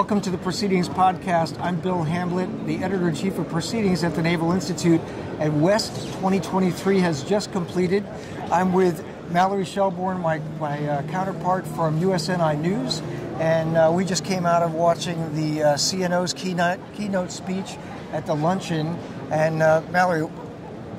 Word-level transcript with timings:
Welcome 0.00 0.22
to 0.22 0.30
the 0.30 0.38
Proceedings 0.38 0.88
Podcast. 0.88 1.60
I'm 1.60 1.78
Bill 1.78 2.04
Hamblet, 2.04 2.66
the 2.66 2.82
editor 2.82 3.10
in 3.10 3.14
chief 3.14 3.38
of 3.38 3.50
Proceedings 3.50 4.02
at 4.02 4.14
the 4.14 4.22
Naval 4.22 4.50
Institute, 4.52 4.98
and 5.38 5.60
West 5.60 5.94
2023 6.14 7.00
has 7.00 7.22
just 7.22 7.52
completed. 7.52 8.06
I'm 8.50 8.72
with 8.72 9.04
Mallory 9.28 9.66
Shelbourne, 9.66 10.22
my, 10.22 10.38
my 10.58 10.82
uh, 10.88 11.02
counterpart 11.08 11.66
from 11.66 12.00
USNI 12.00 12.58
News, 12.58 13.00
and 13.40 13.76
uh, 13.76 13.92
we 13.94 14.06
just 14.06 14.24
came 14.24 14.46
out 14.46 14.62
of 14.62 14.72
watching 14.72 15.36
the 15.36 15.62
uh, 15.64 15.74
CNO's 15.74 16.32
keynote, 16.32 16.80
keynote 16.94 17.30
speech 17.30 17.76
at 18.12 18.24
the 18.24 18.34
luncheon. 18.34 18.98
And 19.30 19.62
uh, 19.62 19.82
Mallory, 19.90 20.26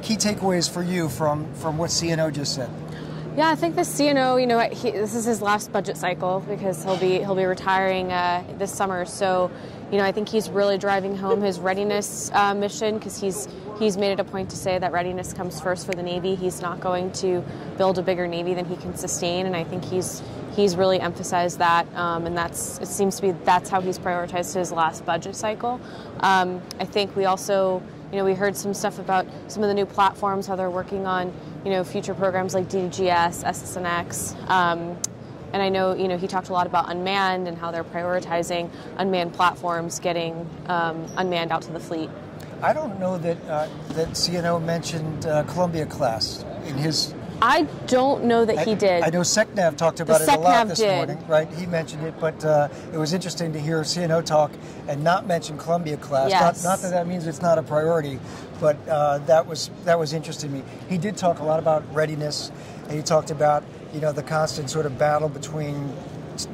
key 0.04 0.16
takeaways 0.16 0.70
for 0.70 0.84
you 0.84 1.10
from, 1.10 1.52
from 1.56 1.80
what 1.80 1.90
CNO 1.90 2.32
just 2.32 2.54
said. 2.54 2.70
Yeah, 3.38 3.48
I 3.48 3.56
think 3.56 3.76
the 3.76 3.84
CNO, 3.84 4.42
you 4.42 4.46
know, 4.46 4.60
he, 4.60 4.92
this 4.92 5.16
is 5.16 5.24
his 5.24 5.42
last 5.42 5.72
budget 5.72 5.96
cycle 5.96 6.44
because 6.50 6.84
he'll 6.84 6.98
be 6.98 7.20
he'll 7.20 7.34
be 7.34 7.46
retiring 7.46 8.12
uh, 8.12 8.44
this 8.58 8.74
summer. 8.74 9.06
So, 9.06 9.50
you 9.90 9.98
know, 9.98 10.04
I 10.04 10.12
think 10.12 10.28
he's 10.28 10.50
really 10.50 10.78
driving 10.78 11.16
home 11.16 11.40
his 11.42 11.58
readiness 11.58 12.30
uh, 12.34 12.54
mission 12.54 12.98
because 12.98 13.22
he's 13.22 13.48
he's 13.80 13.96
made 13.96 14.12
it 14.12 14.20
a 14.20 14.26
point 14.26 14.50
to 14.50 14.58
say 14.58 14.78
that 14.78 14.92
readiness 14.92 15.32
comes 15.32 15.62
first 15.62 15.86
for 15.86 15.94
the 15.94 16.04
Navy. 16.04 16.36
He's 16.36 16.62
not 16.62 16.82
going 16.82 17.10
to 17.14 17.42
build 17.78 17.98
a 17.98 18.02
bigger 18.02 18.28
Navy 18.28 18.54
than 18.54 18.66
he 18.66 18.76
can 18.76 18.98
sustain, 18.98 19.46
and 19.46 19.56
I 19.56 19.64
think 19.64 19.86
he's 19.86 20.22
he's 20.54 20.76
really 20.76 21.00
emphasized 21.00 21.60
that, 21.60 21.88
um, 21.96 22.26
and 22.26 22.38
that's 22.38 22.80
it 22.80 22.90
seems 22.90 23.16
to 23.16 23.22
be 23.22 23.32
that's 23.46 23.70
how 23.70 23.80
he's 23.80 23.98
prioritized 23.98 24.56
his 24.56 24.74
last 24.74 25.06
budget 25.06 25.38
cycle. 25.38 25.80
Um, 26.20 26.62
I 26.82 26.84
think 26.86 27.16
we 27.16 27.24
also 27.24 27.82
you 28.12 28.18
know, 28.18 28.26
we 28.26 28.34
heard 28.34 28.56
some 28.58 28.74
stuff 28.74 29.00
about 29.00 29.26
some 29.48 29.64
of 29.64 29.70
the 29.70 29.74
new 29.74 29.86
platforms, 29.86 30.46
how 30.46 30.56
they're 30.56 30.70
working 30.70 31.06
on, 31.06 31.34
you 31.64 31.72
know, 31.72 31.84
future 31.84 32.14
programs 32.14 32.54
like 32.54 32.68
DDGX, 32.68 33.44
SSNX. 33.44 34.50
Um, 34.50 34.98
and 35.54 35.62
I 35.62 35.70
know, 35.70 35.94
you 35.96 36.08
know, 36.08 36.18
he 36.18 36.28
talked 36.28 36.50
a 36.50 36.54
lot 36.54 36.68
about 36.68 36.90
unmanned 36.90 37.48
and 37.48 37.58
how 37.58 37.72
they're 37.72 37.84
prioritizing 37.84 38.70
unmanned 38.98 39.34
platforms 39.34 40.00
getting 40.00 40.50
um, 40.68 41.08
unmanned 41.18 41.52
out 41.52 41.62
to 41.64 41.72
the 41.72 41.80
fleet. 41.80 42.10
I 42.62 42.74
don't 42.74 43.00
know 43.00 43.18
that 43.18 43.38
uh, 43.48 43.68
that 43.94 44.10
CNO 44.10 44.64
mentioned 44.64 45.26
uh, 45.26 45.44
Columbia 45.44 45.86
class 45.86 46.46
in 46.66 46.76
his 46.76 47.14
I 47.42 47.64
don't 47.88 48.26
know 48.26 48.46
that 48.46 48.58
I, 48.60 48.64
he 48.64 48.76
did. 48.76 49.04
I 49.04 49.10
know 49.10 49.22
SECNAV 49.22 49.76
talked 49.78 50.00
about 50.00 50.20
the 50.22 50.32
it 50.32 50.36
a 50.38 50.40
lot 50.40 50.68
this 50.68 50.80
did. 50.80 50.96
morning, 51.08 51.28
right? 51.28 51.52
He 51.54 51.66
mentioned 51.66 52.06
it, 52.06 52.14
but 52.20 52.44
uh, 52.46 52.70
it 52.94 52.98
was 52.98 53.14
interesting 53.14 53.52
to 53.54 53.60
hear 53.60 53.82
CNO 53.82 54.24
talk 54.26 54.52
and 54.88 55.04
not 55.04 55.26
mention 55.28 55.58
Columbia 55.58 55.98
class. 55.98 56.30
Yes. 56.30 56.64
Not, 56.64 56.70
not 56.72 56.82
that 56.84 56.92
that 56.92 57.08
means 57.08 57.26
it's 57.28 57.42
not 57.42 57.58
a 57.58 57.64
priority, 57.64 58.20
but 58.60 58.78
uh, 58.88 59.18
that 59.20 59.48
was 59.48 59.72
that 59.86 59.98
was 59.98 60.14
interesting 60.14 60.52
to 60.52 60.56
me. 60.58 60.64
He 60.90 60.98
did 60.98 61.18
talk 61.18 61.40
a 61.40 61.44
lot 61.44 61.60
about 61.60 61.84
readiness, 61.94 62.52
and 62.88 62.92
he 62.92 63.02
talked 63.02 63.32
about 63.32 63.64
you 63.94 64.02
know 64.02 64.12
the 64.12 64.24
constant 64.24 64.70
sort 64.70 64.86
of 64.86 64.98
battle 65.00 65.28
between 65.30 65.92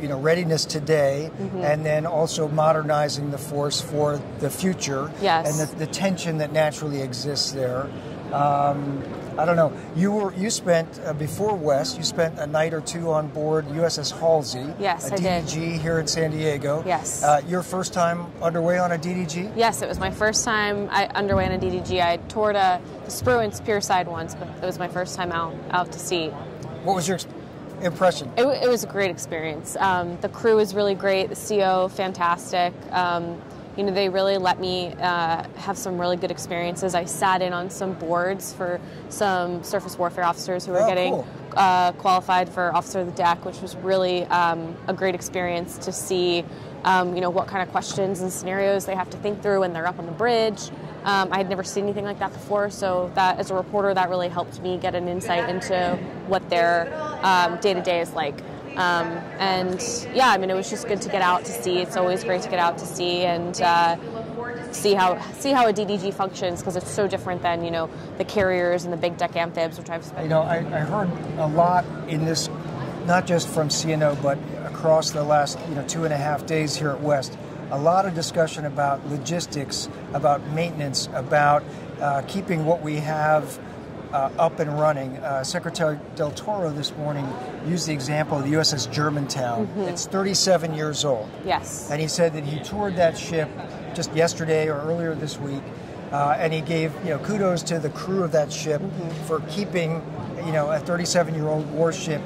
you 0.01 0.07
know 0.07 0.19
readiness 0.19 0.66
today 0.66 1.29
Mm-hmm. 1.38 1.61
and 1.63 1.85
then 1.85 2.05
also 2.05 2.47
modernizing 2.47 3.29
the 3.31 3.38
force 3.38 3.79
for 3.79 4.19
the 4.39 4.49
future 4.49 5.11
Yes. 5.22 5.47
and 5.59 5.69
the, 5.69 5.75
the 5.85 5.88
tension 5.91 6.39
that 6.39 6.51
naturally 6.51 7.01
exists 7.01 7.51
there 7.51 7.88
um, 8.33 9.01
I 9.38 9.45
don't 9.45 9.55
know. 9.55 9.71
You 9.95 10.11
were 10.11 10.33
you 10.33 10.49
spent 10.49 10.99
uh, 11.05 11.13
before 11.13 11.55
West. 11.55 11.97
You 11.97 12.03
spent 12.03 12.39
a 12.39 12.47
night 12.47 12.73
or 12.73 12.81
two 12.81 13.11
on 13.11 13.27
board 13.27 13.67
USS 13.67 14.17
Halsey. 14.19 14.73
Yes, 14.79 15.11
a 15.11 15.13
I 15.13 15.17
did. 15.17 15.44
DDG 15.45 15.79
here 15.79 15.99
in 15.99 16.07
San 16.07 16.31
Diego. 16.31 16.83
Yes. 16.85 17.23
Uh, 17.23 17.41
your 17.47 17.61
first 17.61 17.94
time 17.94 18.25
underway 18.41 18.79
on 18.79 18.91
a 18.91 18.97
DDG. 18.97 19.52
Yes, 19.55 19.83
it 19.83 19.88
was 19.88 19.99
my 19.99 20.09
first 20.09 20.44
time 20.44 20.88
I 20.91 21.05
underway 21.07 21.45
on 21.45 21.52
a 21.52 21.59
DDG. 21.59 22.02
I 22.02 22.17
toured 22.29 22.55
a, 22.55 22.81
the 23.05 23.11
Spruance 23.11 23.63
Pier 23.63 23.79
side 23.79 24.07
once, 24.07 24.33
but 24.33 24.47
it 24.47 24.66
was 24.66 24.79
my 24.79 24.88
first 24.88 25.16
time 25.16 25.31
out 25.31 25.55
out 25.69 25.91
to 25.91 25.99
sea. 25.99 26.29
What 26.83 26.95
was 26.95 27.07
your 27.07 27.19
impression? 27.81 28.31
It, 28.38 28.45
it 28.45 28.67
was 28.67 28.83
a 28.83 28.88
great 28.88 29.11
experience. 29.11 29.75
Um, 29.75 30.17
the 30.22 30.29
crew 30.29 30.55
was 30.55 30.73
really 30.73 30.95
great. 30.95 31.29
The 31.29 31.35
CO 31.35 31.89
fantastic. 31.89 32.73
Um, 32.91 33.39
you 33.77 33.83
know, 33.83 33.93
they 33.93 34.09
really 34.09 34.38
let 34.38 34.59
me 34.59 34.93
uh, 34.99 35.47
have 35.55 35.77
some 35.77 35.99
really 35.99 36.17
good 36.17 36.31
experiences. 36.31 36.95
I 36.95 37.05
sat 37.05 37.41
in 37.43 37.53
on 37.53 37.69
some 37.69 37.93
boards 37.93 38.51
for 38.53 38.81
some 39.09 39.63
surface 39.63 39.97
warfare 39.97 40.23
officers 40.25 40.65
who 40.65 40.71
were 40.71 40.81
Oh, 40.81 40.88
getting 40.88 41.13
cool. 41.13 41.27
uh, 41.55 41.91
qualified 41.93 42.49
for 42.49 42.75
officer 42.75 42.99
of 43.01 43.05
the 43.05 43.11
deck, 43.11 43.45
which 43.45 43.61
was 43.61 43.75
really 43.77 44.25
um, 44.25 44.75
a 44.88 44.93
great 44.93 45.13
experience 45.15 45.77
to 45.79 45.91
see. 45.91 46.43
Um, 46.83 47.15
you 47.15 47.21
know 47.21 47.29
what 47.29 47.47
kind 47.47 47.61
of 47.63 47.69
questions 47.69 48.21
and 48.21 48.31
scenarios 48.31 48.85
they 48.85 48.95
have 48.95 49.09
to 49.09 49.17
think 49.17 49.41
through 49.41 49.59
when 49.61 49.73
they're 49.73 49.88
up 49.88 49.99
on 49.99 50.05
the 50.05 50.11
bridge. 50.11 50.69
Um, 51.03 51.29
I 51.31 51.38
had 51.38 51.49
never 51.49 51.63
seen 51.63 51.83
anything 51.83 52.05
like 52.05 52.19
that 52.19 52.31
before, 52.33 52.69
so 52.69 53.11
that 53.15 53.39
as 53.39 53.51
a 53.51 53.55
reporter, 53.55 53.94
that 53.94 54.09
really 54.09 54.29
helped 54.29 54.61
me 54.61 54.77
get 54.77 54.95
an 54.95 55.07
insight 55.07 55.49
into 55.49 55.97
what 56.27 56.49
their 56.49 56.85
day 57.61 57.73
to 57.73 57.81
day 57.81 58.01
is 58.01 58.13
like. 58.13 58.39
Um, 58.77 59.07
and 59.39 59.81
yeah, 60.13 60.29
I 60.29 60.38
mean, 60.38 60.51
it 60.51 60.53
was 60.53 60.69
just 60.69 60.88
good 60.88 61.01
to 61.01 61.09
get 61.09 61.23
out 61.23 61.43
to 61.45 61.51
sea. 61.51 61.79
It's 61.79 61.97
always 61.97 62.23
great 62.23 62.43
to 62.43 62.49
get 62.49 62.59
out 62.59 62.77
to 62.77 62.85
sea 62.85 63.23
and 63.23 63.59
uh, 63.59 63.97
see 64.71 64.93
how 64.93 65.19
see 65.31 65.51
how 65.51 65.67
a 65.67 65.73
DDG 65.73 66.13
functions 66.13 66.59
because 66.59 66.75
it's 66.75 66.89
so 66.89 67.07
different 67.07 67.41
than 67.41 67.63
you 67.63 67.71
know 67.71 67.89
the 68.19 68.23
carriers 68.23 68.83
and 68.83 68.93
the 68.93 68.97
big 68.97 69.17
deck 69.17 69.35
amphibs, 69.35 69.79
which 69.79 69.89
I've 69.89 70.05
spent. 70.05 70.23
You 70.23 70.29
know, 70.29 70.43
I, 70.43 70.57
I 70.57 70.81
heard 70.81 71.09
a 71.39 71.47
lot 71.47 71.85
in 72.07 72.23
this, 72.23 72.49
not 73.07 73.25
just 73.25 73.47
from 73.47 73.69
CNO, 73.69 74.21
but 74.21 74.38
across 74.65 75.09
the 75.09 75.23
last 75.23 75.57
you 75.69 75.73
know 75.73 75.85
two 75.88 76.05
and 76.05 76.13
a 76.13 76.17
half 76.17 76.45
days 76.45 76.75
here 76.75 76.91
at 76.91 77.01
West. 77.01 77.35
A 77.71 77.79
lot 77.79 78.05
of 78.05 78.13
discussion 78.13 78.65
about 78.65 79.05
logistics, 79.07 79.89
about 80.13 80.45
maintenance, 80.51 81.09
about 81.13 81.63
uh, 81.99 82.21
keeping 82.27 82.63
what 82.65 82.83
we 82.83 82.97
have 82.97 83.59
uh, 84.13 84.29
up 84.38 84.59
and 84.59 84.79
running. 84.79 85.18
Uh, 85.18 85.44
Secretary 85.44 86.00
Del 86.16 86.31
Toro 86.31 86.72
this 86.72 86.95
morning 86.97 87.28
used 87.66 87.88
the 87.88 87.94
example 87.94 88.38
of 88.38 88.44
the 88.44 88.53
USS 88.53 88.91
Germantown. 88.91 89.69
It's 89.78 90.06
37 90.07 90.73
years 90.73 91.06
old. 91.06 91.29
Yes. 91.45 91.90
And 91.91 92.01
he 92.01 92.07
said 92.07 92.34
that 92.34 92.44
he 92.44 92.59
toured 92.59 92.95
that 92.95 93.18
ship 93.18 93.50
just 93.94 94.13
yesterday 94.13 94.69
or 94.69 94.79
earlier 94.81 95.16
this 95.16 95.38
week, 95.40 95.63
uh, 96.12 96.35
and 96.38 96.53
he 96.53 96.62
gave 96.62 96.94
you 97.03 97.09
know 97.09 97.19
kudos 97.19 97.63
to 97.63 97.79
the 97.79 97.90
crew 97.90 98.23
of 98.23 98.31
that 98.31 98.51
ship 98.51 98.81
for 99.25 99.41
keeping 99.50 100.01
you 100.45 100.51
know 100.51 100.72
a 100.72 100.79
37-year-old 100.79 101.69
warship 101.72 102.22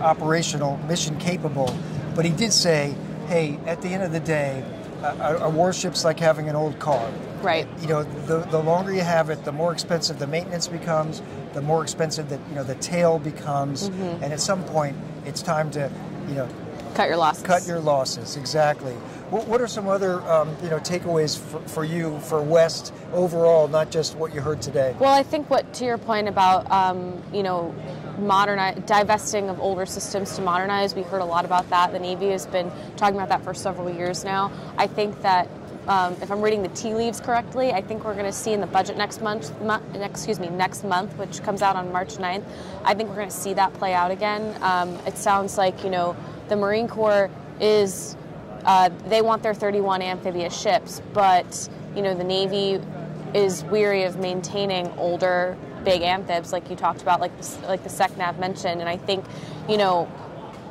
operational, 0.00 0.76
mission 0.88 1.18
capable. 1.18 1.74
But 2.14 2.24
he 2.24 2.32
did 2.32 2.52
say, 2.52 2.94
hey, 3.28 3.58
at 3.66 3.80
the 3.80 3.88
end 3.88 4.02
of 4.02 4.12
the 4.12 4.20
day, 4.20 4.64
a, 5.02 5.38
a 5.42 5.50
warship's 5.50 6.04
like 6.04 6.18
having 6.20 6.48
an 6.48 6.56
old 6.56 6.78
car. 6.78 7.10
Right. 7.42 7.66
You 7.80 7.88
know, 7.88 8.02
the, 8.02 8.38
the 8.38 8.62
longer 8.62 8.92
you 8.92 9.00
have 9.00 9.30
it, 9.30 9.44
the 9.44 9.52
more 9.52 9.72
expensive 9.72 10.18
the 10.18 10.26
maintenance 10.26 10.68
becomes, 10.68 11.22
the 11.54 11.62
more 11.62 11.82
expensive 11.82 12.28
that 12.28 12.40
you 12.48 12.54
know 12.54 12.64
the 12.64 12.76
tail 12.76 13.18
becomes, 13.18 13.88
mm-hmm. 13.88 14.22
and 14.22 14.32
at 14.32 14.40
some 14.40 14.64
point, 14.64 14.96
it's 15.26 15.42
time 15.42 15.70
to, 15.72 15.90
you 16.28 16.34
know, 16.34 16.48
Cut 16.94 17.08
your 17.08 17.16
losses. 17.16 17.42
cut 17.42 17.66
your 17.66 17.80
losses 17.80 18.36
exactly 18.36 18.92
what, 19.30 19.48
what 19.48 19.60
are 19.62 19.66
some 19.66 19.88
other 19.88 20.20
um, 20.30 20.54
you 20.62 20.68
know 20.68 20.78
takeaways 20.78 21.38
for, 21.38 21.60
for 21.68 21.84
you 21.84 22.18
for 22.20 22.42
west 22.42 22.92
overall 23.12 23.66
not 23.66 23.90
just 23.90 24.14
what 24.16 24.34
you 24.34 24.40
heard 24.42 24.60
today 24.60 24.94
Well, 25.00 25.12
I 25.14 25.22
think 25.22 25.48
what 25.48 25.72
to 25.74 25.84
your 25.84 25.98
point 25.98 26.28
about 26.28 26.70
um, 26.70 27.22
you 27.32 27.42
know 27.42 27.74
modernize 28.18 28.78
divesting 28.86 29.48
of 29.48 29.58
older 29.58 29.86
systems 29.86 30.36
to 30.36 30.42
modernize. 30.42 30.94
We 30.94 31.02
heard 31.02 31.22
a 31.22 31.24
lot 31.24 31.44
about 31.44 31.68
that. 31.70 31.92
The 31.92 31.98
Navy 31.98 32.28
has 32.28 32.46
been 32.46 32.70
talking 32.96 33.16
about 33.16 33.30
that 33.30 33.42
for 33.42 33.54
several 33.54 33.90
years 33.90 34.24
now. 34.24 34.52
I 34.76 34.86
think 34.86 35.20
that. 35.22 35.48
Um, 35.88 36.16
if 36.22 36.30
I'm 36.30 36.40
reading 36.40 36.62
the 36.62 36.68
tea 36.68 36.94
leaves 36.94 37.20
correctly, 37.20 37.72
I 37.72 37.82
think 37.82 38.04
we're 38.04 38.14
going 38.14 38.26
to 38.26 38.32
see 38.32 38.52
in 38.52 38.60
the 38.60 38.68
budget 38.68 38.96
next 38.96 39.20
month, 39.20 39.50
mo- 39.62 39.82
excuse 39.94 40.38
me, 40.38 40.48
next 40.48 40.84
month, 40.84 41.18
which 41.18 41.42
comes 41.42 41.60
out 41.60 41.74
on 41.74 41.90
March 41.90 42.18
9th. 42.18 42.44
I 42.84 42.94
think 42.94 43.08
we're 43.08 43.16
going 43.16 43.28
to 43.28 43.34
see 43.34 43.52
that 43.54 43.74
play 43.74 43.92
out 43.92 44.12
again. 44.12 44.56
Um, 44.62 44.90
it 45.08 45.18
sounds 45.18 45.58
like 45.58 45.82
you 45.82 45.90
know 45.90 46.14
the 46.52 46.56
Marine 46.56 46.86
Corps 46.86 47.30
is 47.60 48.14
uh, 48.66 48.90
they 49.06 49.22
want 49.22 49.42
their 49.42 49.54
31 49.54 50.02
amphibious 50.02 50.58
ships, 50.58 51.00
but 51.14 51.68
you 51.96 52.02
know 52.02 52.14
the 52.14 52.24
Navy 52.24 52.78
is 53.34 53.64
weary 53.64 54.04
of 54.04 54.18
maintaining 54.18 54.86
older 54.98 55.56
big 55.82 56.02
amphibs 56.02 56.52
like 56.52 56.68
you 56.68 56.76
talked 56.76 57.00
about, 57.00 57.20
like 57.20 57.36
the, 57.40 57.66
like 57.66 57.82
the 57.82 57.88
SECNAV 57.88 58.38
mentioned, 58.38 58.80
and 58.80 58.88
I 58.88 58.98
think 58.98 59.24
you 59.66 59.78
know 59.78 60.10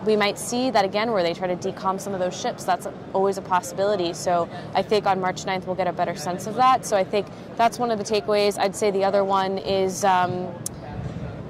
we 0.05 0.15
might 0.15 0.37
see 0.37 0.69
that 0.69 0.85
again 0.85 1.11
where 1.11 1.23
they 1.23 1.33
try 1.33 1.47
to 1.47 1.55
decom 1.55 1.99
some 1.99 2.13
of 2.13 2.19
those 2.19 2.39
ships. 2.39 2.63
That's 2.63 2.87
always 3.13 3.39
a 3.39 3.41
possibility. 3.41 4.13
So 4.13 4.47
I 4.75 4.83
think 4.83 5.07
on 5.07 5.19
March 5.19 5.45
9th 5.45 5.65
we'll 5.65 5.75
get 5.75 5.87
a 5.87 5.93
better 5.93 6.15
sense 6.15 6.45
of 6.45 6.55
that. 6.55 6.85
So 6.85 6.95
I 6.95 7.03
think 7.03 7.25
that's 7.55 7.79
one 7.79 7.89
of 7.89 7.97
the 7.97 8.05
takeaways. 8.05 8.59
I'd 8.59 8.75
say 8.75 8.91
the 8.91 9.03
other 9.03 9.23
one 9.23 9.57
is. 9.57 10.05
Um, 10.05 10.47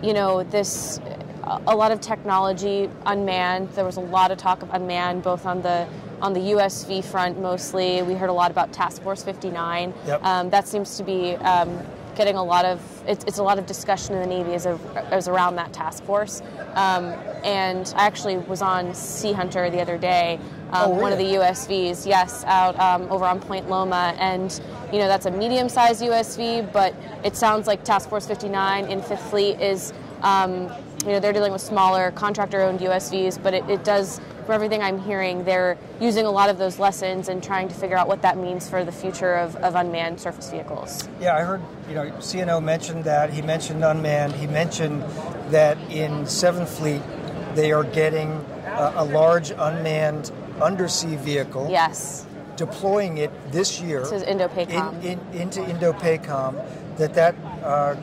you 0.04 0.14
know, 0.14 0.42
this 0.44 1.00
a 1.44 1.76
lot 1.76 1.92
of 1.92 2.02
technology 2.02 2.90
unmanned. 3.06 3.70
There 3.70 3.86
was 3.86 3.98
a 3.98 4.02
lot 4.02 4.32
of 4.32 4.38
talk 4.38 4.62
of 4.62 4.74
unmanned, 4.74 5.24
both 5.24 5.46
on 5.46 5.62
the 5.62 5.88
on 6.22 6.34
the 6.34 6.40
USV 6.40 7.04
front 7.04 7.40
mostly. 7.40 8.02
We 8.04 8.14
heard 8.14 8.30
a 8.30 8.34
lot 8.34 8.52
about 8.52 8.72
Task 8.72 9.02
Force 9.02 9.24
59. 9.24 9.94
Yep. 10.06 10.24
Um, 10.24 10.50
that 10.52 10.68
seems 10.68 10.96
to 10.98 11.04
be 11.04 11.36
um, 11.38 11.80
getting 12.16 12.36
a 12.36 12.44
lot 12.44 12.66
of 12.66 12.80
it's, 13.08 13.24
it's 13.26 13.40
a 13.40 13.44
lot 13.44 13.58
of 13.58 13.66
discussion 13.66 14.16
in 14.16 14.22
the 14.22 14.28
Navy 14.28 14.54
as, 14.54 14.66
a, 14.66 14.78
as 15.12 15.28
around 15.28 15.56
that 15.56 15.74
task 15.74 16.04
force. 16.04 16.42
Um, 16.76 17.06
and 17.44 17.92
I 17.96 18.06
actually 18.06 18.38
was 18.38 18.62
on 18.62 18.94
Sea 18.94 19.34
Hunter 19.34 19.70
the 19.70 19.82
other 19.82 19.98
day. 19.98 20.40
Um, 20.72 20.84
Oh, 20.84 20.90
One 20.90 21.12
of 21.12 21.18
the? 21.18 21.26
USVs, 21.26 22.06
yes, 22.06 22.44
out 22.46 22.80
um, 22.80 23.12
over 23.12 23.26
on 23.26 23.40
Point 23.42 23.70
Loma, 23.70 24.16
and 24.20 24.62
you 24.94 25.00
know 25.00 25.08
that's 25.08 25.26
a 25.26 25.32
medium-sized 25.32 26.02
USV, 26.02 26.72
but 26.72 26.94
it 27.26 27.36
sounds 27.36 27.68
like 27.68 27.84
Task 27.84 28.08
Force 28.08 28.26
59 28.28 28.86
in 28.86 29.02
Fifth 29.02 29.30
Fleet 29.30 29.60
is, 29.60 29.92
um, 30.22 30.72
you 31.04 31.12
know, 31.12 31.20
they're 31.20 31.34
dealing 31.34 31.52
with 31.52 31.62
smaller 31.62 32.12
contractor-owned 32.12 32.80
USVs, 32.80 33.42
but 33.42 33.54
it, 33.54 33.68
it 33.70 33.84
does 33.84 34.20
from 34.46 34.56
everything 34.56 34.82
I'm 34.82 35.00
hearing, 35.00 35.44
they're 35.44 35.78
using 36.00 36.26
a 36.26 36.32
lot 36.32 36.50
of 36.50 36.58
those 36.58 36.80
lessons 36.80 37.30
and 37.30 37.44
trying 37.44 37.68
to 37.70 37.76
figure 37.76 37.96
out 37.96 38.08
what 38.08 38.22
that 38.24 38.38
means 38.38 38.70
for 38.70 38.84
the 38.84 38.92
future 38.92 39.36
of, 39.36 39.56
of 39.58 39.76
unmanned 39.76 40.20
surface 40.20 40.50
vehicles. 40.50 41.08
Yeah, 41.20 41.36
I 41.36 41.42
heard, 41.42 41.62
you 41.88 41.96
know, 41.96 42.12
CNO 42.12 42.64
mentioned 42.64 43.04
that. 43.06 43.32
He 43.32 43.42
mentioned 43.42 43.84
unmanned. 43.84 44.34
He 44.34 44.48
mentioned 44.48 45.04
that 45.52 45.78
in 45.90 46.24
7th 46.24 46.68
Fleet, 46.68 47.02
they 47.56 47.72
are 47.72 47.84
getting 47.84 48.32
a, 48.66 48.94
a 48.98 49.06
large 49.06 49.52
unmanned 49.52 50.32
undersea 50.62 51.16
vehicle. 51.16 51.68
Yes. 51.70 52.26
Deploying 52.56 53.18
it 53.18 53.32
this 53.52 53.80
year. 53.80 54.02
INDOPACOM. 54.04 55.04
In, 55.04 55.20
in, 55.34 55.42
into 55.42 55.62
INDOPACOM, 55.62 56.98
that 56.98 57.14
that, 57.14 57.36
uh, 57.64 57.96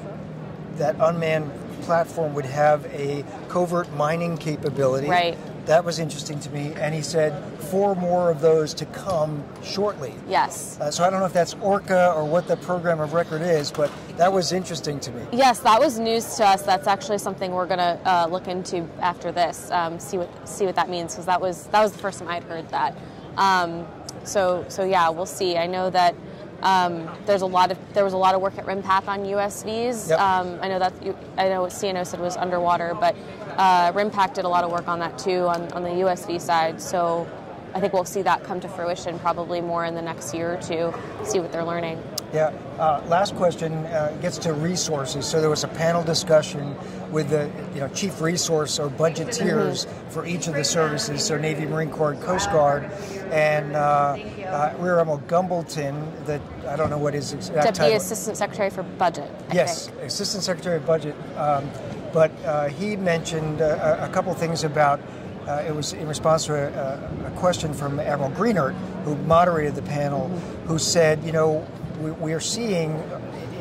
that 0.77 0.97
unmanned 1.01 1.51
platform 1.83 2.35
would 2.35 2.45
have 2.45 2.85
a 2.87 3.25
covert 3.49 3.93
mining 3.95 4.37
capability. 4.37 5.09
Right. 5.09 5.39
That 5.67 5.85
was 5.85 5.99
interesting 5.99 6.41
to 6.41 6.51
me. 6.51 6.73
And 6.77 6.95
he 6.95 7.03
said 7.03 7.43
four 7.59 7.95
more 7.95 8.31
of 8.31 8.41
those 8.41 8.73
to 8.75 8.87
come 8.87 9.45
shortly. 9.63 10.15
Yes. 10.27 10.79
Uh, 10.81 10.91
so 10.91 11.05
I 11.05 11.11
don't 11.11 11.21
know 11.21 11.27
if 11.27 11.33
that's 11.33 11.55
ORCA 11.55 12.13
or 12.17 12.25
what 12.25 12.49
the 12.49 12.57
program 12.57 13.01
of 13.01 13.13
record 13.13 13.43
is, 13.43 13.71
but 13.71 13.91
that 14.17 14.33
was 14.33 14.53
interesting 14.53 14.99
to 15.01 15.13
me. 15.13 15.27
Yes, 15.33 15.61
that 15.61 15.79
was 15.79 15.99
news 15.99 16.37
to 16.37 16.47
us. 16.47 16.63
That's 16.63 16.87
actually 16.87 17.19
something 17.19 17.53
we're 17.53 17.67
going 17.67 17.79
to 17.79 18.01
uh, 18.05 18.27
look 18.31 18.49
into 18.49 18.89
after 19.01 19.31
this. 19.31 19.71
Um, 19.71 20.01
see 20.01 20.17
what 20.17 20.49
see 20.49 20.65
what 20.65 20.77
that 20.77 20.89
means 20.89 21.13
because 21.13 21.27
that 21.27 21.41
was 21.41 21.67
that 21.67 21.83
was 21.83 21.93
the 21.93 21.99
first 21.99 22.19
time 22.19 22.29
I'd 22.29 22.45
heard 22.45 22.69
that. 22.71 22.97
Um, 23.37 23.87
so 24.25 24.65
so 24.69 24.85
yeah, 24.85 25.09
we'll 25.11 25.27
see. 25.27 25.57
I 25.57 25.67
know 25.67 25.91
that 25.91 26.15
um, 26.62 27.08
there's 27.25 27.43
a 27.43 27.46
lot 27.46 27.70
of 27.70 27.78
there 27.94 28.05
was 28.05 28.12
a 28.12 28.16
lot 28.16 28.34
of 28.34 28.40
work 28.40 28.58
at 28.58 28.66
RIMPAC 28.66 29.06
on 29.06 29.20
USVs. 29.20 30.10
Yep. 30.10 30.19
Um, 30.19 30.58
I 30.60 30.69
know 30.69 30.78
that 30.78 31.02
you, 31.05 31.16
I 31.37 31.49
know 31.49 31.62
what 31.62 31.70
CNO 31.70 32.06
said 32.06 32.20
was 32.20 32.37
underwater, 32.37 32.96
but 32.99 33.14
uh, 33.56 33.93
RIMPAC 33.93 34.34
did 34.34 34.44
a 34.44 34.49
lot 34.49 34.64
of 34.64 34.70
work 34.70 34.88
on 34.88 34.99
that 34.99 35.19
too 35.19 35.46
on, 35.46 35.70
on 35.72 35.82
the 35.82 35.90
USV 35.90 36.40
side. 36.40 36.81
So 36.81 37.28
I 37.75 37.81
think 37.81 37.93
we'll 37.93 38.05
see 38.05 38.22
that 38.22 38.43
come 38.44 38.60
to 38.60 38.69
fruition 38.69 39.19
probably 39.19 39.60
more 39.60 39.84
in 39.84 39.94
the 39.94 40.02
next 40.02 40.34
year 40.34 40.55
or 40.55 40.62
two. 40.62 40.93
See 41.25 41.38
what 41.38 41.52
they're 41.52 41.64
learning. 41.64 42.02
Yeah. 42.33 42.53
Uh, 42.79 43.03
last 43.09 43.35
question 43.37 43.73
uh, 43.87 44.17
gets 44.21 44.39
to 44.39 44.53
resources. 44.53 45.27
So 45.27 45.41
there 45.41 45.49
was 45.51 45.65
a 45.65 45.69
panel 45.69 46.03
discussion 46.03 46.77
with 47.11 47.31
the 47.31 47.51
you 47.75 47.81
know 47.81 47.89
chief 47.89 48.21
resource 48.21 48.79
or 48.79 48.91
budgeteers 48.91 49.87
mm-hmm. 49.87 50.11
for 50.11 50.27
each 50.27 50.47
of 50.47 50.55
the 50.55 50.65
services. 50.65 51.25
So 51.25 51.39
Navy, 51.39 51.65
Marine 51.65 51.91
Corps, 51.91 52.13
and 52.13 52.23
Coast 52.23 52.51
Guard, 52.51 52.85
and 53.31 53.75
uh, 53.75 53.79
uh 53.79 54.75
Rear 54.79 55.01
Admiral 55.01 55.21
Gumbleton. 55.21 56.27
That 56.27 56.43
I 56.69 56.77
don't 56.77 56.91
know 56.91 56.99
what 56.99 57.15
his 57.15 57.33
exact 57.33 57.57
Deputy 57.57 57.79
title. 57.79 57.97
Assistant 57.97 58.37
Secretary 58.37 58.71
for 58.71 58.83
Budget. 58.83 59.31
I 59.49 59.55
yes, 59.55 59.89
think. 59.89 60.03
Assistant 60.03 60.45
Secretary 60.45 60.77
of 60.77 60.87
Budget. 60.87 61.17
Um, 61.37 61.71
but 62.13 62.31
uh, 62.45 62.69
he 62.69 62.97
mentioned 62.97 63.61
uh, 63.63 63.97
a 64.01 64.09
couple 64.13 64.33
things 64.35 64.65
about. 64.65 65.01
Uh, 65.47 65.65
it 65.67 65.75
was 65.75 65.95
in 65.95 66.07
response 66.07 66.45
to 66.45 66.53
a, 66.53 67.27
a, 67.27 67.31
question 67.37 67.73
from 67.73 67.99
Admiral 67.99 68.31
Greenert, 68.33 68.75
who 69.05 69.17
moderated 69.17 69.75
the 69.75 69.83
panel, 69.83 70.29
mm-hmm. 70.29 70.67
who 70.67 70.79
said, 70.79 71.25
you 71.25 71.33
know, 71.33 71.67
we, 72.00 72.11
we 72.12 72.33
are 72.33 72.41
seeing 72.41 72.91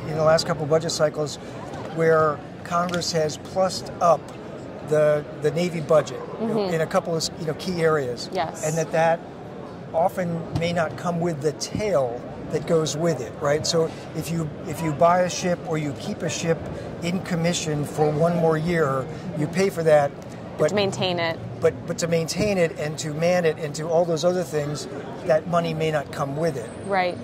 in 0.07 0.15
the 0.15 0.23
last 0.23 0.47
couple 0.47 0.63
of 0.63 0.69
budget 0.69 0.91
cycles 0.91 1.37
where 1.95 2.39
Congress 2.63 3.11
has 3.11 3.37
plussed 3.37 3.91
up 4.01 4.21
the 4.89 5.25
the 5.41 5.51
Navy 5.51 5.81
budget 5.81 6.19
mm-hmm. 6.19 6.73
in 6.73 6.81
a 6.81 6.87
couple 6.87 7.15
of 7.15 7.29
you 7.39 7.45
know 7.45 7.53
key 7.55 7.81
areas, 7.81 8.29
yes. 8.31 8.65
and 8.65 8.77
that 8.77 8.91
that 8.91 9.19
often 9.93 10.41
may 10.59 10.73
not 10.73 10.97
come 10.97 11.19
with 11.19 11.41
the 11.41 11.53
tail 11.53 12.21
that 12.51 12.65
goes 12.67 12.95
with 12.95 13.19
it, 13.21 13.33
right? 13.41 13.65
So 13.67 13.91
if 14.15 14.31
you 14.31 14.49
if 14.67 14.81
you 14.81 14.93
buy 14.93 15.21
a 15.21 15.29
ship 15.29 15.59
or 15.67 15.77
you 15.77 15.93
keep 15.99 16.21
a 16.21 16.29
ship 16.29 16.57
in 17.03 17.21
commission 17.21 17.85
for 17.85 18.09
one 18.09 18.37
more 18.37 18.57
year, 18.57 19.05
you 19.37 19.47
pay 19.47 19.69
for 19.69 19.83
that. 19.83 20.11
But 20.57 20.69
to 20.69 20.75
maintain 20.75 21.19
it. 21.19 21.39
But 21.59 21.87
but 21.87 21.97
to 21.99 22.07
maintain 22.07 22.57
it 22.57 22.77
and 22.79 22.97
to 22.99 23.13
man 23.13 23.45
it 23.45 23.57
and 23.57 23.75
to 23.75 23.87
all 23.87 24.05
those 24.05 24.23
other 24.23 24.43
things, 24.43 24.87
that 25.25 25.47
money 25.47 25.73
may 25.73 25.91
not 25.91 26.11
come 26.11 26.37
with 26.37 26.57
it. 26.57 26.69
Right. 26.85 27.17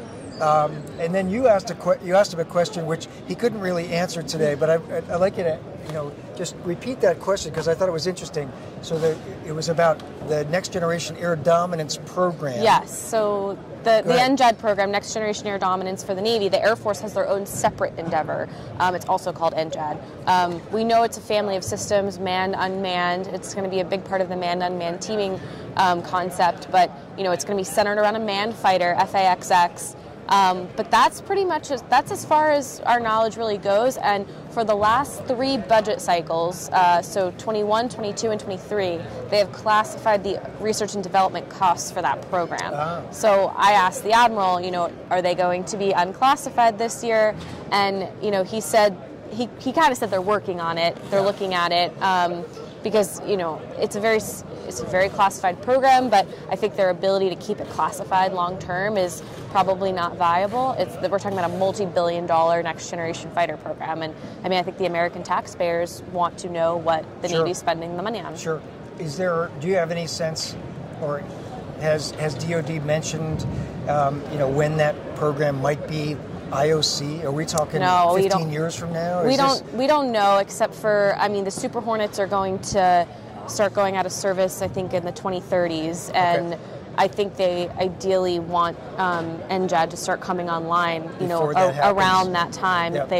Um, 0.43 0.83
and 0.99 1.15
then 1.15 1.29
you 1.29 1.47
asked 1.47 1.69
a 1.69 1.75
que- 1.75 1.99
you 2.03 2.15
asked 2.15 2.33
him 2.33 2.39
a 2.39 2.45
question 2.45 2.85
which 2.85 3.07
he 3.27 3.35
couldn't 3.35 3.61
really 3.61 3.87
answer 3.89 4.21
today, 4.21 4.55
but 4.55 4.69
I, 4.69 4.73
I, 5.11 5.15
like 5.15 5.37
you 5.37 5.43
to 5.43 5.57
you 5.87 5.93
know 5.93 6.11
just 6.35 6.55
repeat 6.63 6.99
that 7.01 7.19
question 7.19 7.51
because 7.51 7.67
I 7.67 7.75
thought 7.75 7.87
it 7.87 7.93
was 7.93 8.07
interesting. 8.07 8.51
So 8.81 8.99
the, 8.99 9.17
it 9.45 9.53
was 9.53 9.69
about 9.69 10.01
the 10.27 10.43
Next 10.45 10.73
Generation 10.73 11.15
Air 11.17 11.35
Dominance 11.35 11.97
Program. 12.05 12.61
Yes. 12.61 12.97
So 12.97 13.57
the, 13.83 14.01
the 14.05 14.13
NGAD 14.13 14.57
program, 14.59 14.91
Next 14.91 15.13
Generation 15.13 15.45
Air 15.47 15.59
Dominance 15.59 16.03
for 16.03 16.15
the 16.15 16.21
Navy, 16.21 16.47
the 16.47 16.61
Air 16.61 16.75
Force 16.75 17.01
has 17.01 17.13
their 17.13 17.27
own 17.27 17.45
separate 17.45 17.97
endeavor. 17.99 18.47
Um, 18.79 18.95
it's 18.95 19.05
also 19.05 19.33
called 19.33 19.53
NGAD. 19.53 20.01
Um, 20.27 20.61
we 20.71 20.83
know 20.83 21.03
it's 21.03 21.17
a 21.17 21.21
family 21.21 21.57
of 21.57 21.63
systems, 21.63 22.17
manned, 22.19 22.55
unmanned. 22.57 23.27
It's 23.27 23.53
going 23.53 23.65
to 23.65 23.69
be 23.69 23.81
a 23.81 23.85
big 23.85 24.03
part 24.05 24.21
of 24.21 24.29
the 24.29 24.37
manned, 24.37 24.63
unmanned 24.63 25.01
teaming 25.01 25.39
um, 25.77 26.01
concept, 26.01 26.71
but 26.71 26.91
you 27.17 27.23
know 27.23 27.31
it's 27.31 27.43
going 27.43 27.57
to 27.57 27.61
be 27.61 27.65
centered 27.65 27.97
around 27.97 28.15
a 28.15 28.19
manned 28.19 28.55
fighter, 28.55 28.95
F/A-XX. 28.97 29.95
Um, 30.29 30.67
but 30.75 30.89
that's 30.89 31.21
pretty 31.21 31.45
much 31.45 31.71
as, 31.71 31.81
that's 31.83 32.11
as 32.11 32.25
far 32.25 32.51
as 32.51 32.79
our 32.81 32.99
knowledge 32.99 33.37
really 33.37 33.57
goes. 33.57 33.97
And 33.97 34.25
for 34.51 34.63
the 34.63 34.75
last 34.75 35.23
three 35.25 35.57
budget 35.57 35.99
cycles, 36.01 36.69
uh, 36.69 37.01
so 37.01 37.31
21, 37.37 37.89
22, 37.89 38.31
and 38.31 38.39
23, 38.39 38.99
they 39.29 39.37
have 39.39 39.51
classified 39.51 40.23
the 40.23 40.41
research 40.59 40.95
and 40.95 41.03
development 41.03 41.49
costs 41.49 41.91
for 41.91 42.01
that 42.01 42.21
program. 42.29 42.71
Ah. 42.73 43.03
So 43.11 43.53
I 43.55 43.73
asked 43.73 44.03
the 44.03 44.13
admiral, 44.13 44.61
you 44.61 44.71
know, 44.71 44.91
are 45.09 45.21
they 45.21 45.35
going 45.35 45.65
to 45.65 45.77
be 45.77 45.91
unclassified 45.91 46.77
this 46.77 47.03
year? 47.03 47.35
And 47.71 48.07
you 48.23 48.31
know, 48.31 48.43
he 48.43 48.61
said 48.61 48.97
he, 49.31 49.49
he 49.59 49.73
kind 49.73 49.91
of 49.91 49.97
said 49.97 50.09
they're 50.09 50.21
working 50.21 50.59
on 50.59 50.77
it. 50.77 50.95
They're 51.09 51.19
yeah. 51.19 51.25
looking 51.25 51.53
at 51.53 51.71
it. 51.71 51.91
Um, 52.01 52.45
because 52.83 53.21
you 53.27 53.37
know 53.37 53.61
it's 53.77 53.95
a 53.95 53.99
very 53.99 54.17
it's 54.17 54.79
a 54.79 54.85
very 54.85 55.09
classified 55.09 55.61
program, 55.61 56.09
but 56.09 56.27
I 56.49 56.55
think 56.55 56.75
their 56.75 56.89
ability 56.89 57.29
to 57.29 57.35
keep 57.35 57.59
it 57.59 57.69
classified 57.69 58.33
long 58.33 58.59
term 58.59 58.97
is 58.97 59.23
probably 59.49 59.91
not 59.91 60.15
viable. 60.17 60.71
It's 60.77 60.95
we're 61.09 61.19
talking 61.19 61.37
about 61.37 61.49
a 61.49 61.57
multi-billion 61.57 62.25
dollar 62.25 62.61
next 62.61 62.89
generation 62.89 63.31
fighter 63.31 63.57
program, 63.57 64.01
and 64.01 64.13
I 64.43 64.49
mean 64.49 64.59
I 64.59 64.63
think 64.63 64.77
the 64.77 64.85
American 64.85 65.23
taxpayers 65.23 66.03
want 66.11 66.37
to 66.39 66.49
know 66.49 66.77
what 66.77 67.05
the 67.21 67.29
sure. 67.29 67.39
Navy's 67.39 67.57
spending 67.57 67.95
the 67.97 68.03
money 68.03 68.19
on. 68.19 68.35
Sure. 68.37 68.61
Is 68.99 69.17
there? 69.17 69.49
Do 69.59 69.67
you 69.67 69.75
have 69.75 69.91
any 69.91 70.07
sense, 70.07 70.55
or 71.01 71.23
has 71.79 72.11
has 72.11 72.35
DoD 72.35 72.85
mentioned, 72.85 73.45
um, 73.87 74.21
you 74.31 74.37
know, 74.37 74.47
when 74.47 74.77
that 74.77 74.95
program 75.15 75.61
might 75.61 75.87
be 75.87 76.17
IOC? 76.53 77.23
Are 77.23 77.31
we 77.31 77.45
talking 77.45 77.79
no, 77.79 78.17
15 78.17 78.51
years 78.51 78.75
from 78.75 78.93
now? 78.93 79.25
we 79.25 79.35
don't. 79.35 79.65
This... 79.65 79.73
We 79.73 79.87
don't 79.87 80.11
know, 80.11 80.37
except 80.37 80.73
for 80.73 81.15
I 81.17 81.27
mean, 81.27 81.43
the 81.43 81.51
Super 81.51 81.81
Hornets 81.81 82.19
are 82.19 82.27
going 82.27 82.59
to 82.59 83.07
start 83.47 83.73
going 83.73 83.95
out 83.97 84.05
of 84.05 84.11
service. 84.11 84.61
I 84.61 84.67
think 84.67 84.93
in 84.93 85.03
the 85.03 85.13
2030s, 85.13 86.13
and. 86.15 86.53
Okay. 86.53 86.61
I 86.95 87.07
think 87.07 87.37
they 87.37 87.69
ideally 87.69 88.39
want 88.39 88.77
um, 88.97 89.39
NGAD 89.49 89.89
to 89.89 89.97
start 89.97 90.21
coming 90.21 90.49
online, 90.49 91.03
you 91.19 91.27
Before 91.27 91.53
know, 91.53 91.53
that 91.53 91.83
a- 91.83 91.91
around 91.91 92.33
that 92.33 92.51
time. 92.53 92.93
Yep. 92.93 93.09
They, 93.09 93.17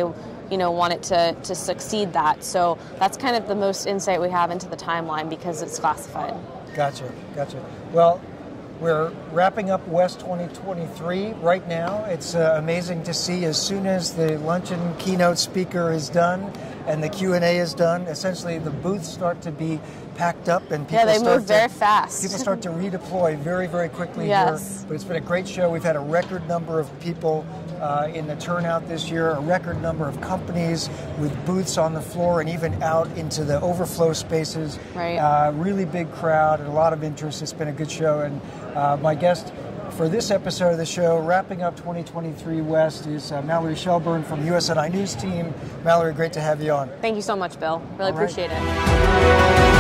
you 0.52 0.58
know, 0.58 0.70
want 0.70 0.94
it 0.94 1.02
to, 1.04 1.36
to 1.42 1.56
succeed 1.56 2.14
that. 2.14 2.44
So 2.44 2.78
that's 3.00 3.18
kind 3.18 3.36
of 3.36 3.48
the 3.48 3.56
most 3.56 3.88
insight 3.88 4.22
we 4.22 4.30
have 4.30 4.52
into 4.52 4.70
the 4.70 4.78
timeline 4.78 5.28
because 5.28 5.64
it's 5.64 5.80
classified. 5.80 6.36
Gotcha, 6.76 7.12
gotcha. 7.36 7.64
Well, 7.92 8.22
we're 8.84 9.12
wrapping 9.32 9.70
up 9.70 9.88
West 9.88 10.20
2023 10.20 11.32
right 11.36 11.66
now. 11.70 12.04
It's 12.04 12.36
uh, 12.36 12.56
amazing 12.58 13.04
to 13.04 13.14
see 13.14 13.46
as 13.46 13.60
soon 13.60 13.88
as 13.88 14.14
the 14.16 14.38
luncheon 14.40 14.94
keynote 14.98 15.38
speaker 15.38 15.90
is 15.94 16.10
done 16.10 16.52
and 16.88 17.04
the 17.04 17.10
Q&A 17.10 17.58
is 17.58 17.74
done, 17.74 18.04
essentially 18.04 18.60
the 18.60 18.70
booths 18.70 19.08
start 19.08 19.42
to 19.42 19.52
be 19.52 19.80
packed 20.16 20.50
up 20.50 20.70
and 20.72 20.86
people 20.86 21.00
yeah, 21.00 21.06
they 21.06 21.18
start 21.18 21.40
move 21.40 21.48
very 21.48 21.68
to, 21.68 21.74
fast. 21.74 22.22
People 22.22 22.38
start 22.38 22.62
to 22.62 22.70
redeploy 22.70 23.38
very, 23.38 23.68
very 23.68 23.90
quickly 23.90 24.28
yes. 24.28 24.80
here. 24.80 24.88
But 24.88 24.96
it's 24.96 25.04
been 25.04 25.18
a 25.18 25.22
great 25.22 25.48
show. 25.48 25.70
We've 25.70 25.84
had 25.84 25.96
a 25.96 26.00
record 26.00 26.48
number 26.48 26.80
of 26.80 27.00
people 27.00 27.46
uh, 27.80 28.10
in 28.14 28.28
the 28.28 28.36
turnout 28.36 28.88
this 28.88 29.10
year, 29.10 29.32
a 29.32 29.40
record 29.40 29.82
number 29.82 30.08
of 30.08 30.20
companies 30.22 30.90
with 31.20 31.34
booths 31.46 31.78
on 31.78 31.94
the 31.94 32.02
floor 32.02 32.42
and 32.42 32.50
even 32.50 32.82
out 32.84 33.08
into 33.18 33.44
the 33.44 33.60
overflow 33.62 34.14
spaces. 34.14 34.80
Right. 34.94 35.18
Uh, 35.18 35.52
really 35.54 35.86
big 35.86 36.12
crowd 36.12 36.60
and 36.60 36.70
a 36.70 36.74
lot 36.74 36.94
of 36.94 37.04
interest. 37.04 37.42
It's 37.42 37.54
been 37.54 37.70
a 37.70 37.74
good 37.74 37.92
show. 37.92 38.22
And 38.22 38.42
uh, 38.76 38.98
my 38.98 39.16
guest 39.16 39.54
for 39.94 40.10
this 40.10 40.32
episode 40.32 40.72
of 40.72 40.78
the 40.78 40.86
show, 40.86 41.20
wrapping 41.20 41.62
up 41.62 41.76
2023 41.78 42.62
West, 42.62 43.06
is 43.06 43.32
uh, 43.32 43.42
Mallory 43.44 43.76
Shelbourne 43.76 44.24
from 44.24 44.44
the 44.44 44.52
USNI 44.52 44.92
News 44.92 45.16
Team. 45.16 45.54
Mallory, 45.84 46.14
great 46.14 46.34
to 46.34 46.42
have 46.42 46.62
you 46.62 46.72
on. 46.72 46.90
Thank 47.02 47.16
you 47.16 47.22
so 47.22 47.36
much, 47.36 47.60
Bill. 47.60 47.80
Really 47.98 48.12
All 48.12 48.18
appreciate 48.18 48.50
right. 48.50 49.68
it. 49.70 49.73